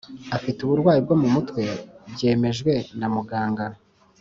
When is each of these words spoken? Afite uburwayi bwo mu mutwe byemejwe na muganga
Afite 0.35 0.59
uburwayi 0.61 0.99
bwo 1.05 1.15
mu 1.21 1.27
mutwe 1.33 1.61
byemejwe 2.13 2.71
na 2.99 3.07
muganga 3.15 3.65